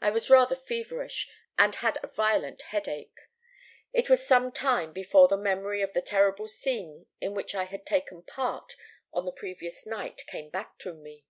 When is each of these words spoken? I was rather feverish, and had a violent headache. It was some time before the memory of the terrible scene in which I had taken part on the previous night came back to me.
I 0.00 0.08
was 0.08 0.30
rather 0.30 0.56
feverish, 0.56 1.28
and 1.58 1.74
had 1.74 1.98
a 2.02 2.06
violent 2.06 2.62
headache. 2.62 3.18
It 3.92 4.08
was 4.08 4.26
some 4.26 4.50
time 4.50 4.90
before 4.94 5.28
the 5.28 5.36
memory 5.36 5.82
of 5.82 5.92
the 5.92 6.00
terrible 6.00 6.48
scene 6.48 7.04
in 7.20 7.34
which 7.34 7.54
I 7.54 7.64
had 7.64 7.84
taken 7.84 8.22
part 8.22 8.74
on 9.12 9.26
the 9.26 9.32
previous 9.32 9.84
night 9.84 10.24
came 10.28 10.48
back 10.48 10.78
to 10.78 10.94
me. 10.94 11.26